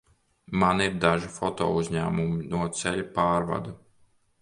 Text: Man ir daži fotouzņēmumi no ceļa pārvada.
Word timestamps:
Man 0.63 0.81
ir 0.85 0.95
daži 1.03 1.29
fotouzņēmumi 1.35 2.51
no 2.57 2.73
ceļa 2.83 3.09
pārvada. 3.21 3.79